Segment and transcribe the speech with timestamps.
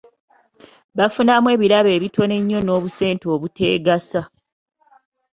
[0.97, 4.21] Bafunamu ebirabo ebitono ennyo n'obusente obuteegasa.